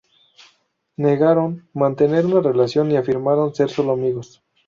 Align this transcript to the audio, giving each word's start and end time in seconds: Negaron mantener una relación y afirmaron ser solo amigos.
Negaron 0.95 1.69
mantener 1.75 2.25
una 2.25 2.41
relación 2.41 2.91
y 2.91 2.95
afirmaron 2.97 3.53
ser 3.53 3.69
solo 3.69 3.91
amigos. 3.91 4.41